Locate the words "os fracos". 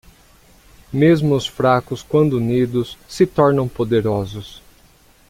1.35-2.01